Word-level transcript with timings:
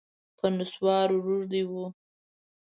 په 0.37 0.45
نسوارو 0.57 1.17
روږدی 1.25 1.63
و 1.69 1.71